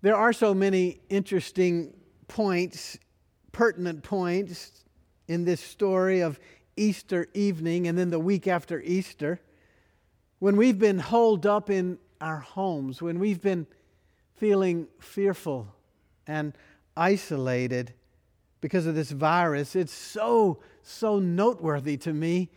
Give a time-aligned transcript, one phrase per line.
[0.00, 1.92] There are so many interesting
[2.28, 2.98] points,
[3.50, 4.84] pertinent points
[5.26, 6.38] in this story of
[6.76, 9.40] Easter evening and then the week after Easter.
[10.38, 13.66] When we've been holed up in our homes, when we've been
[14.36, 15.66] feeling fearful
[16.28, 16.56] and
[16.96, 17.92] isolated
[18.60, 22.50] because of this virus, it's so, so noteworthy to me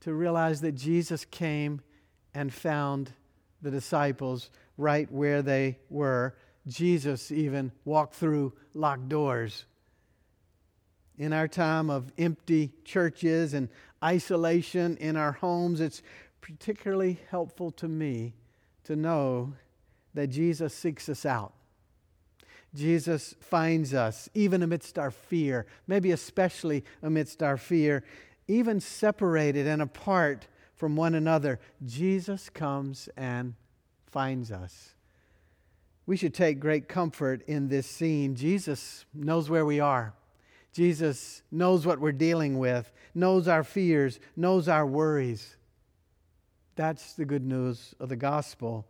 [0.00, 1.82] to realize that Jesus came
[2.32, 3.12] and found
[3.60, 4.48] the disciples
[4.78, 6.34] right where they were
[6.66, 9.64] Jesus even walked through locked doors.
[11.18, 13.68] In our time of empty churches and
[14.02, 16.02] isolation in our homes, it's
[16.40, 18.34] particularly helpful to me
[18.84, 19.54] to know
[20.14, 21.52] that Jesus seeks us out.
[22.74, 28.04] Jesus finds us even amidst our fear, maybe especially amidst our fear,
[28.48, 31.58] even separated and apart from one another.
[31.84, 33.54] Jesus comes and
[34.10, 34.95] finds us
[36.06, 38.36] we should take great comfort in this scene.
[38.36, 40.14] Jesus knows where we are.
[40.72, 45.56] Jesus knows what we're dealing with, knows our fears, knows our worries.
[46.76, 48.86] That's the good news of the gospel.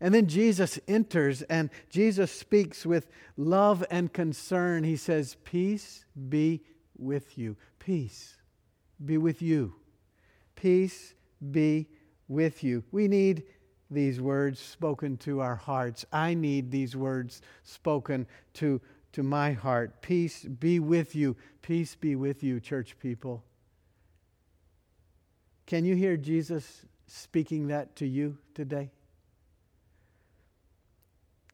[0.00, 4.84] And then Jesus enters and Jesus speaks with love and concern.
[4.84, 6.62] He says, Peace be
[6.96, 7.56] with you.
[7.78, 8.36] Peace
[9.04, 9.74] be with you.
[10.54, 11.14] Peace
[11.50, 11.88] be
[12.28, 12.84] with you.
[12.92, 13.44] We need
[13.90, 16.04] these words spoken to our hearts.
[16.12, 18.80] I need these words spoken to,
[19.12, 20.02] to my heart.
[20.02, 21.36] Peace be with you.
[21.62, 23.44] Peace be with you, church people.
[25.66, 28.90] Can you hear Jesus speaking that to you today?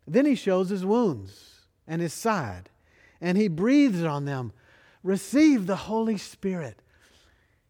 [0.07, 2.71] Then he shows his wounds and his side,
[3.21, 4.53] and he breathes on them.
[5.03, 6.81] Receive the Holy Spirit.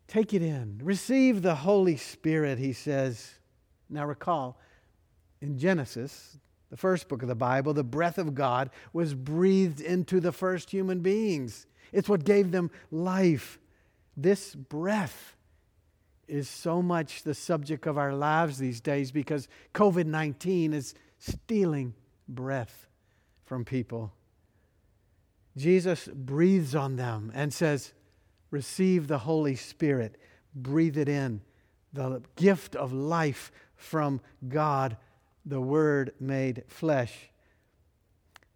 [0.09, 0.81] Take it in.
[0.83, 3.39] Receive the Holy Spirit, he says.
[3.93, 4.59] Now recall,
[5.41, 6.39] in Genesis,
[6.71, 10.71] the first book of the Bible, the breath of God was breathed into the first
[10.71, 11.67] human beings.
[11.93, 13.59] It's what gave them life.
[14.17, 15.37] This breath
[16.27, 21.93] is so much the subject of our lives these days because COVID 19 is stealing
[22.27, 22.89] breath
[23.45, 24.13] from people.
[25.57, 27.93] Jesus breathes on them and says,
[28.51, 30.17] Receive the Holy Spirit,
[30.55, 31.43] breathe it in,
[31.93, 34.97] the gift of life from God,
[35.45, 37.31] the Word made flesh.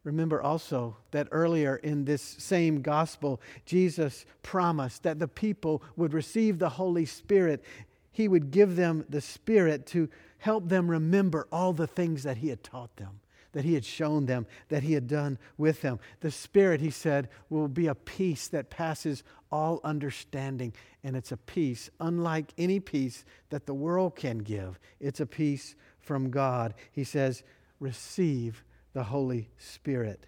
[0.05, 6.59] Remember also that earlier in this same gospel, Jesus promised that the people would receive
[6.59, 7.65] the Holy Spirit.
[8.13, 12.51] He would give them the Spirit to help them remember all the things that He
[12.51, 13.19] had taught them,
[13.51, 15.99] that He had shown them, that He had done with them.
[16.21, 20.73] The Spirit, He said, will be a peace that passes all understanding.
[21.05, 24.79] And it's a peace unlike any peace that the world can give.
[25.01, 26.75] It's a peace from God.
[26.93, 27.43] He says,
[27.81, 30.27] receive the Holy Spirit.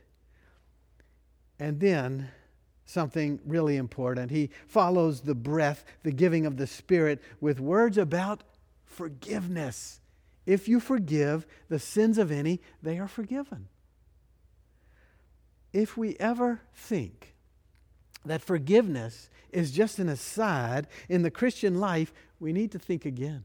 [1.58, 2.28] And then
[2.84, 4.30] something really important.
[4.30, 8.42] He follows the breath, the giving of the Spirit, with words about
[8.84, 10.00] forgiveness.
[10.46, 13.68] If you forgive the sins of any, they are forgiven.
[15.72, 17.34] If we ever think
[18.24, 23.44] that forgiveness is just an aside in the Christian life, we need to think again.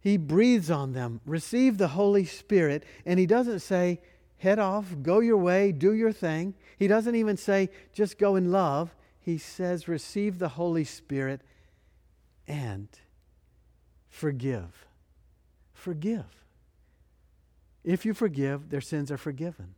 [0.00, 4.00] He breathes on them, receive the Holy Spirit, and he doesn't say,
[4.38, 6.54] head off, go your way, do your thing.
[6.76, 8.94] He doesn't even say, just go in love.
[9.20, 11.42] He says, receive the Holy Spirit
[12.48, 12.88] and
[14.08, 14.86] forgive.
[15.72, 16.44] Forgive.
[17.84, 19.74] If you forgive, their sins are forgiven.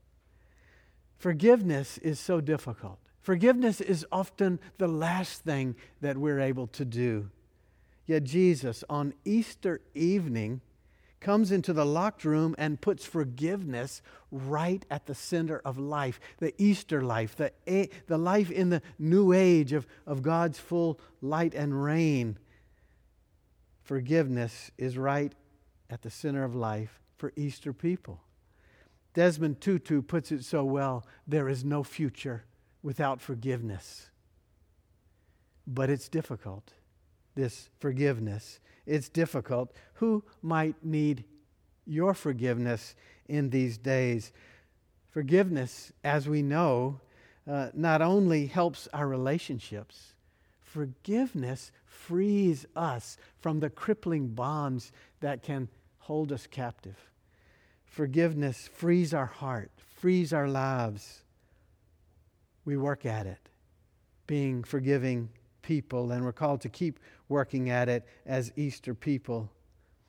[1.19, 2.99] Forgiveness is so difficult.
[3.25, 7.31] Forgiveness is often the last thing that we're able to do.
[8.05, 10.61] Yet Jesus, on Easter evening,
[11.21, 16.53] comes into the locked room and puts forgiveness right at the center of life, the
[16.63, 17.51] Easter life, the,
[18.09, 22.39] the life in the new age of, of God's full light and reign.
[23.85, 25.33] Forgiveness is right
[25.89, 28.21] at the center of life for Easter people.
[29.15, 32.45] Desmond Tutu puts it so well there is no future
[32.85, 34.11] without forgiveness.
[35.67, 36.75] But it's difficult
[37.35, 38.61] this forgiveness.
[38.87, 39.73] It's difficult.
[39.95, 41.25] Who might need
[41.87, 42.95] your forgiveness
[43.29, 44.33] in these days?
[45.11, 47.01] Forgiveness, as we know,
[47.51, 50.15] uh, not only helps our relationships,
[50.61, 57.11] forgiveness frees us from the crippling bonds that can hold us captive.
[57.85, 61.24] Forgiveness frees our heart, frees our lives.
[62.65, 63.49] We work at it,
[64.27, 65.29] being forgiving
[65.63, 69.51] people, and we're called to keep working at it as Easter people.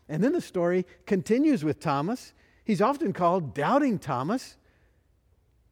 [0.08, 2.34] And then the story continues with Thomas.
[2.64, 4.58] He's often called Doubting Thomas.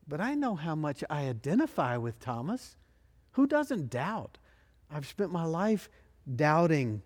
[0.07, 2.75] But I know how much I identify with Thomas.
[3.31, 4.38] Who doesn't doubt?
[4.91, 5.89] I've spent my life
[6.36, 7.01] doubting.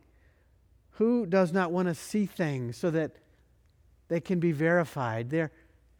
[0.91, 3.17] Who does not want to see things so that
[4.07, 5.29] they can be verified?
[5.29, 5.51] Their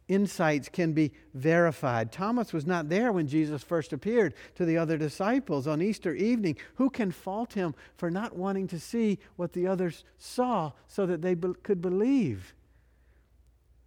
[0.08, 2.10] insights can be verified.
[2.10, 6.56] Thomas was not there when Jesus first appeared to the other disciples on Easter evening.
[6.76, 11.22] Who can fault him for not wanting to see what the others saw so that
[11.22, 12.54] they be- could believe?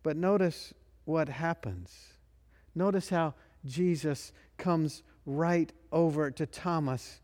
[0.04, 0.74] But notice
[1.06, 2.14] what happens.
[2.76, 3.34] Notice how
[3.66, 7.20] Jesus comes right over to Thomas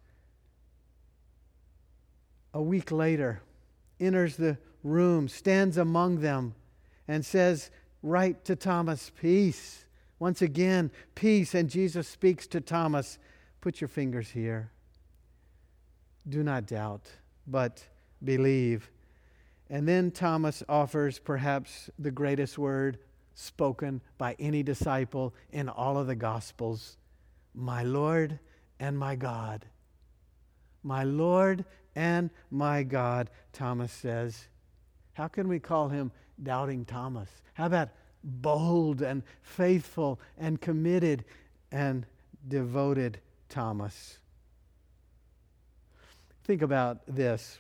[2.53, 3.41] a week later,
[3.99, 6.55] enters the room, stands among them,
[7.07, 7.69] and says,
[8.03, 9.85] Right to Thomas, peace.
[10.19, 11.53] Once again, peace.
[11.53, 13.19] And Jesus speaks to Thomas,
[13.61, 14.71] Put your fingers here.
[16.29, 17.09] Do not doubt,
[17.45, 17.83] but
[18.23, 18.89] believe.
[19.69, 22.99] And then Thomas offers perhaps the greatest word
[23.33, 26.97] spoken by any disciple in all of the Gospels
[27.53, 28.39] My Lord
[28.79, 29.65] and my God.
[30.83, 31.65] My Lord
[31.95, 34.47] and my God, Thomas says.
[35.13, 36.11] How can we call him
[36.41, 37.29] doubting Thomas?
[37.53, 37.89] How about
[38.23, 41.25] bold and faithful and committed
[41.71, 42.05] and
[42.47, 43.19] devoted
[43.49, 44.19] Thomas?
[46.43, 47.59] Think about this.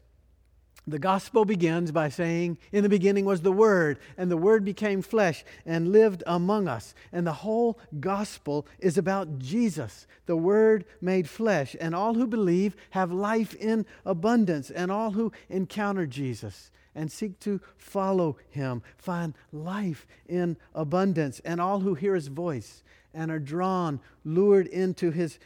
[0.89, 5.01] The gospel begins by saying, In the beginning was the Word, and the Word became
[5.01, 6.95] flesh and lived among us.
[7.11, 11.75] And the whole gospel is about Jesus, the Word made flesh.
[11.81, 17.39] And all who believe have life in abundance, and all who encounter Jesus and seek
[17.39, 21.39] to follow him find life in abundance.
[21.45, 22.83] And all who hear his voice
[23.13, 25.39] and are drawn, lured into his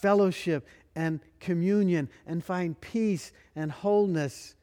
[0.00, 4.54] fellowship and communion, and find peace and wholeness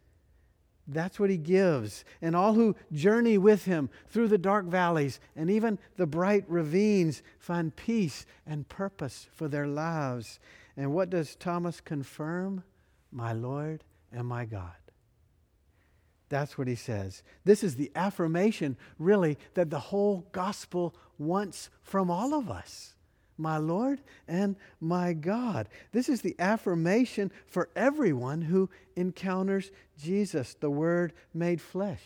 [0.88, 2.06] that's what he gives.
[2.22, 7.22] And all who journey with him through the dark valleys and even the bright ravines
[7.39, 10.39] find peace and purpose for their lives.
[10.78, 12.63] And what does Thomas confirm?
[13.12, 14.75] My Lord and my God.
[16.29, 17.24] That's what he says.
[17.45, 22.94] This is the affirmation, really, that the whole gospel wants from all of us
[23.38, 25.69] my Lord and my God.
[25.91, 32.01] This is the affirmation for everyone who encounters Jesus, the Word made flesh.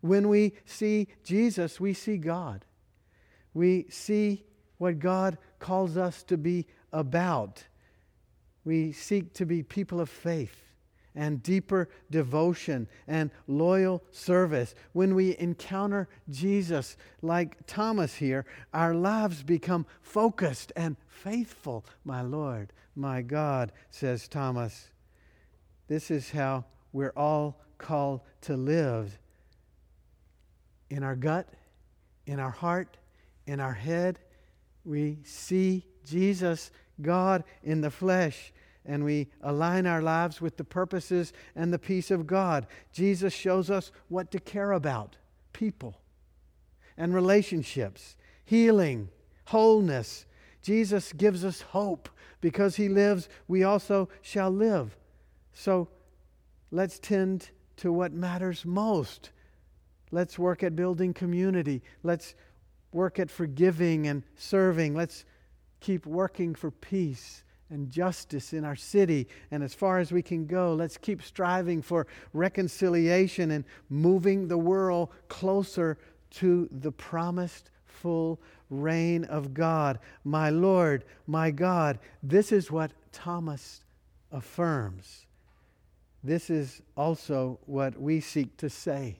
[0.00, 2.64] When we see Jesus, we see God.
[3.54, 4.44] We see
[4.78, 7.62] what God calls us to be about.
[8.64, 10.69] We seek to be people of faith
[11.14, 14.74] and deeper devotion and loyal service.
[14.92, 21.84] When we encounter Jesus, like Thomas here, our lives become focused and faithful.
[22.04, 24.90] My Lord, my God, says Thomas.
[25.88, 29.18] This is how we're all called to live
[30.90, 31.48] in our gut,
[32.26, 32.96] in our heart,
[33.46, 34.18] in our head.
[34.84, 36.70] We see Jesus,
[37.00, 38.52] God in the flesh
[38.84, 42.66] and we align our lives with the purposes and the peace of God.
[42.92, 45.16] Jesus shows us what to care about
[45.52, 46.00] people
[46.96, 49.08] and relationships, healing,
[49.46, 50.26] wholeness.
[50.62, 52.08] Jesus gives us hope
[52.40, 54.96] because he lives, we also shall live.
[55.52, 55.88] So
[56.70, 59.30] let's tend to what matters most.
[60.10, 61.82] Let's work at building community.
[62.02, 62.34] Let's
[62.92, 64.94] work at forgiving and serving.
[64.94, 65.24] Let's
[65.80, 69.28] keep working for peace and justice in our city.
[69.50, 74.58] And as far as we can go, let's keep striving for reconciliation and moving the
[74.58, 75.96] world closer
[76.30, 79.98] to the promised full reign of God.
[80.24, 81.98] My Lord, my God.
[82.22, 83.82] This is what Thomas
[84.32, 85.26] affirms.
[86.22, 89.16] This is also what we seek to say,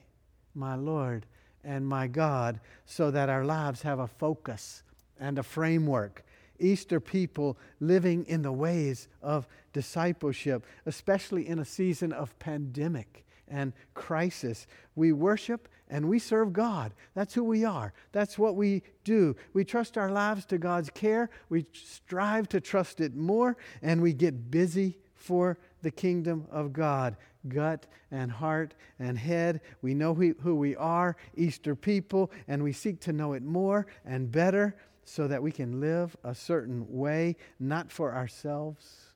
[0.53, 1.25] my Lord
[1.63, 4.83] and my God, so that our lives have a focus
[5.19, 6.23] and a framework
[6.61, 13.73] Easter people living in the ways of discipleship, especially in a season of pandemic and
[13.93, 14.67] crisis.
[14.95, 16.93] We worship and we serve God.
[17.13, 17.93] That's who we are.
[18.13, 19.35] That's what we do.
[19.53, 21.29] We trust our lives to God's care.
[21.49, 27.17] We strive to trust it more, and we get busy for the kingdom of God.
[27.47, 29.61] Gut and heart and head.
[29.81, 34.31] We know who we are, Easter people, and we seek to know it more and
[34.31, 39.13] better so that we can live a certain way, not for ourselves,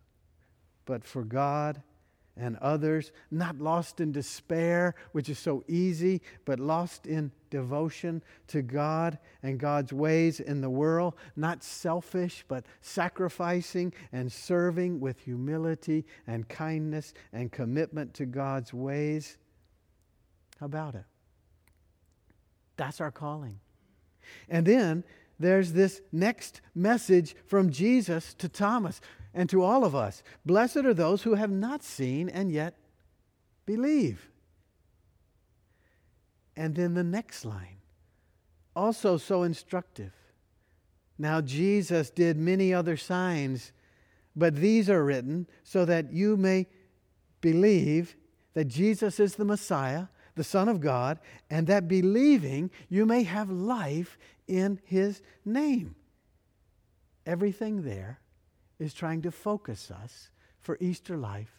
[0.85, 1.81] but for God
[2.37, 8.61] and others, not lost in despair, which is so easy, but lost in devotion to
[8.61, 16.05] God and God's ways in the world, not selfish, but sacrificing and serving with humility
[16.27, 19.37] and kindness and commitment to God's ways.
[20.59, 21.05] How about it?
[22.75, 23.59] That's our calling.
[24.49, 25.03] And then
[25.39, 29.01] there's this next message from Jesus to Thomas
[29.33, 32.77] and to all of us Blessed are those who have not seen and yet
[33.65, 34.29] believe.
[36.55, 37.77] And then the next line,
[38.75, 40.13] also so instructive.
[41.17, 43.71] Now, Jesus did many other signs,
[44.35, 46.67] but these are written so that you may
[47.41, 48.15] believe
[48.53, 53.49] that Jesus is the Messiah, the Son of God, and that believing you may have
[53.49, 55.95] life in His name.
[57.25, 58.19] Everything there
[58.79, 61.51] is trying to focus us for Easter life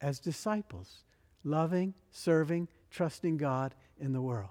[0.00, 1.04] as disciples,
[1.44, 4.50] loving, serving, trusting God in the world.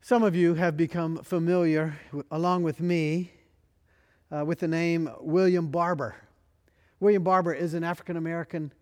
[0.00, 1.98] Some of you have become familiar,
[2.30, 3.32] along with me,
[4.30, 6.14] uh, with the name William Barber.
[7.00, 8.72] William Barber is an African American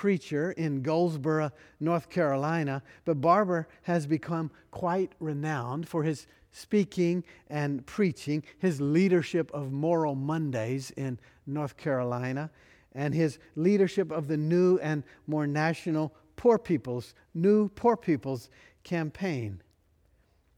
[0.00, 7.84] preacher in Goldsboro, North Carolina, but Barber has become quite renowned for his speaking and
[7.84, 12.50] preaching, his leadership of Moral Mondays in North Carolina,
[12.94, 18.48] and his leadership of the new and more national Poor People's, New Poor People's
[18.82, 19.60] campaign.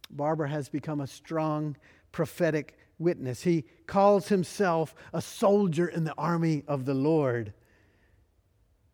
[0.08, 1.76] Barber has become a strong
[2.12, 3.42] prophetic witness.
[3.42, 7.52] He calls himself a soldier in the army of the Lord,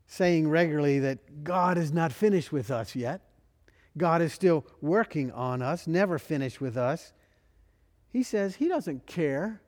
[0.09, 3.21] saying regularly that God is not finished with us yet.
[3.97, 7.13] God is still working on us, never finished with us.
[8.11, 9.61] He says he doesn't care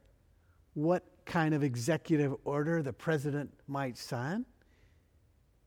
[0.75, 4.47] what kind of executive order the president might sign.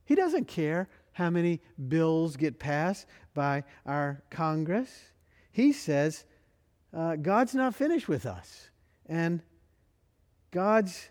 [0.05, 4.89] He doesn't care how many bills get passed by our Congress.
[5.51, 6.25] He says
[6.93, 8.69] uh, God's not finished with us,
[9.05, 9.41] and
[10.51, 11.09] God's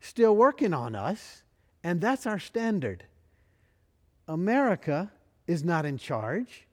[0.00, 1.42] still working on us,
[1.82, 3.04] and that's our standard.
[4.28, 5.10] America
[5.46, 6.66] is not in charge.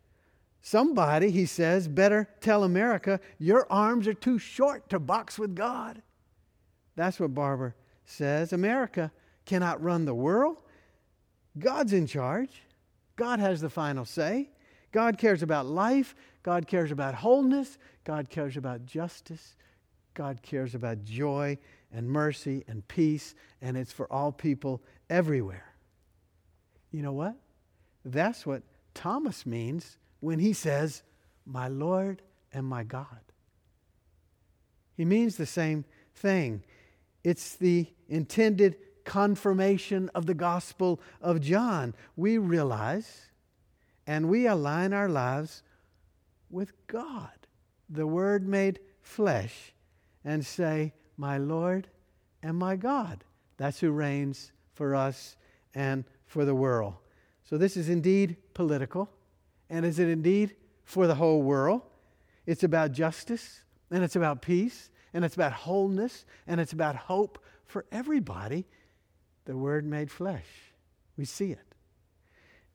[0.61, 6.01] Somebody, he says, better tell America, your arms are too short to box with God.
[6.95, 8.51] That's what Barber says.
[8.51, 9.11] America
[9.45, 10.57] cannot run the world.
[11.57, 12.63] God's in charge.
[13.15, 14.49] God has the final say.
[14.91, 16.15] God cares about life.
[16.43, 17.77] God cares about wholeness.
[18.03, 19.55] God cares about justice.
[20.13, 21.57] God cares about joy
[21.93, 25.73] and mercy and peace, and it's for all people everywhere.
[26.91, 27.35] You know what?
[28.05, 31.03] That's what Thomas means when he says,
[31.45, 32.21] My Lord
[32.53, 33.21] and my God.
[34.95, 35.85] He means the same
[36.15, 36.63] thing.
[37.23, 41.93] It's the intended confirmation of the Gospel of John.
[42.15, 43.27] We realize
[44.07, 45.63] and we align our lives
[46.49, 47.29] with God,
[47.89, 49.73] the Word made flesh,
[50.23, 51.89] and say, My Lord
[52.41, 53.23] and my God.
[53.57, 55.36] That's who reigns for us
[55.74, 56.93] and for the world.
[57.43, 59.10] So this is indeed political.
[59.69, 60.55] And is it indeed
[60.86, 61.81] for the whole world?
[62.46, 67.43] It's about justice, and it's about peace, and it's about wholeness, and it's about hope
[67.65, 68.65] for everybody.
[69.46, 70.46] The Word made flesh.
[71.17, 71.75] We see it.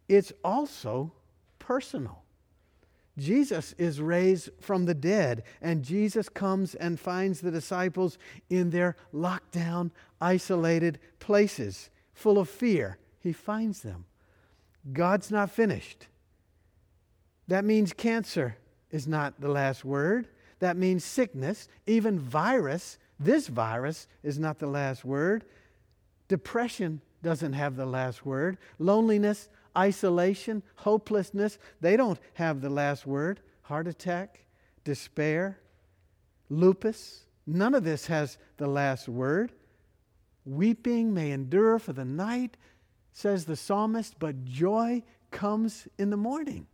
[0.09, 1.12] It's also
[1.59, 2.23] personal.
[3.18, 8.18] Jesus is raised from the dead, and Jesus comes and finds the disciples
[8.49, 9.90] in their lockdown,
[10.21, 12.99] isolated places, full of fear.
[13.21, 14.04] He finds them.
[14.92, 16.07] God's not finished.
[17.49, 18.57] That means cancer
[18.90, 20.28] is not the last word.
[20.59, 22.99] That means sickness, even virus.
[23.19, 25.45] This virus is not the last word.
[26.28, 28.59] Depression doesn't have the last word.
[28.78, 33.40] Loneliness, isolation, hopelessness, they don't have the last word.
[33.62, 34.45] Heart attack,
[34.85, 35.59] despair,
[36.49, 39.52] lupus, none of this has the last word.
[40.44, 42.56] Weeping may endure for the night,
[43.12, 46.66] says the psalmist, but joy comes in the morning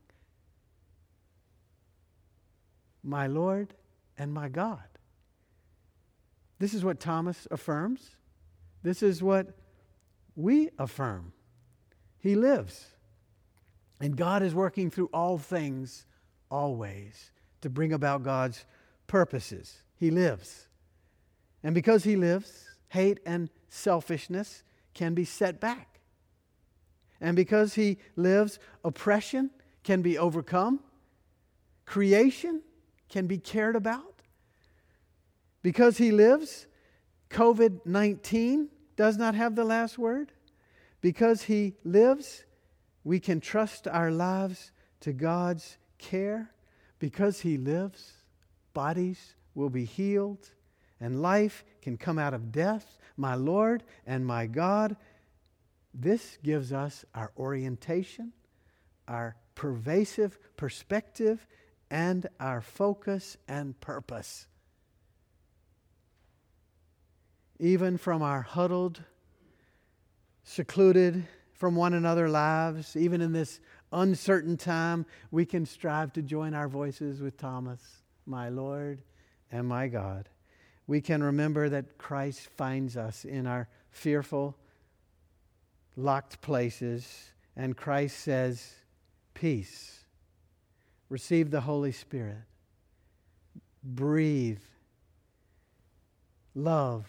[3.03, 3.75] my Lord
[4.19, 4.83] and my God.
[6.59, 8.11] This is what Thomas affirms.
[8.83, 9.57] This is what
[10.37, 11.33] we affirm.
[12.19, 12.87] He lives.
[14.01, 16.07] And God is working through all things,
[16.51, 17.33] always,
[17.63, 18.65] to bring about God's
[19.07, 19.83] purposes.
[19.97, 20.69] He lives.
[21.63, 24.63] And because He lives, hate and selfishness
[24.95, 26.01] can be set back.
[27.21, 29.51] And because He lives, oppression
[29.83, 30.81] can be overcome.
[31.87, 32.63] Creation
[33.09, 34.23] can be cared about.
[35.63, 36.67] Because he lives,
[37.31, 40.33] COVID 19 does not have the last word.
[41.01, 42.45] Because he lives,
[43.05, 46.51] we can trust our lives to God's care.
[46.99, 48.13] Because he lives,
[48.75, 50.51] bodies will be healed
[51.01, 52.99] and life can come out of death.
[53.17, 54.97] My Lord and my God,
[55.95, 58.33] this gives us our orientation,
[59.07, 61.47] our pervasive perspective
[61.91, 64.47] and our focus and purpose.
[67.59, 69.03] Even from our huddled,
[70.45, 73.59] secluded from one another lives, even in this
[73.93, 77.81] uncertain time, we can strive to join our voices with Thomas,
[78.27, 79.03] my Lord
[79.51, 80.29] and my God.
[80.89, 84.57] We can remember that Christ finds us in our fearful,
[85.97, 88.75] locked places, and Christ says,
[89.35, 90.07] Peace.
[91.11, 92.39] Receive the Holy Spirit.
[93.85, 94.63] Breathe.
[96.55, 97.07] Love.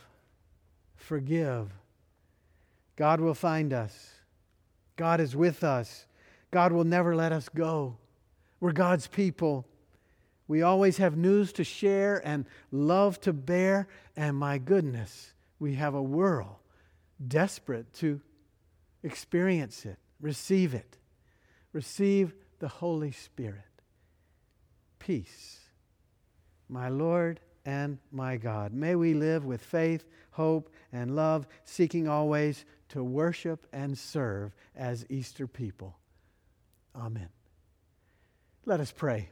[0.96, 1.72] Forgive.
[2.98, 4.12] God will find us.
[4.98, 6.06] God is with us.
[6.52, 7.96] God will never let us go.
[8.60, 9.66] We're God's people.
[10.50, 13.88] We always have news to share and love to bear.
[14.18, 16.56] And my goodness, we have a world
[17.26, 18.20] desperate to
[19.04, 20.98] experience it, receive it,
[21.72, 23.62] receive the Holy Spirit.
[24.98, 25.60] Peace.
[26.68, 28.74] My Lord and my God.
[28.74, 35.06] May we live with faith, hope, and love, seeking always to worship and serve as
[35.10, 36.00] Easter people.
[36.96, 37.30] Amen.
[38.66, 39.30] Let us pray.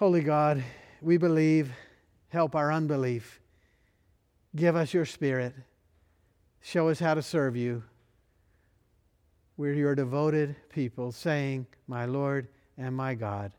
[0.00, 0.64] Holy God,
[1.02, 1.70] we believe.
[2.30, 3.38] Help our unbelief.
[4.56, 5.54] Give us your spirit.
[6.62, 7.82] Show us how to serve you.
[9.58, 13.52] We're your devoted people, saying, My Lord and my God,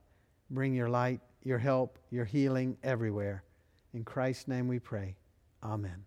[0.50, 3.44] bring your light, your help, your healing everywhere.
[3.94, 5.18] In Christ's name we pray.
[5.62, 6.06] Amen.